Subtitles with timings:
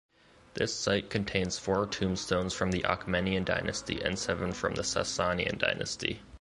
[0.55, 6.23] This site contains four tombstones from the Achaemenid dynasty and seven from the Sasanian dynasty.